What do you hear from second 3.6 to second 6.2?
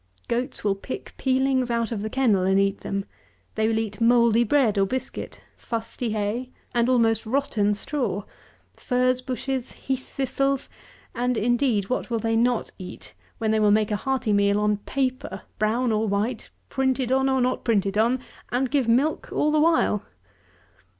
will eat mouldy bread or biscuit; fusty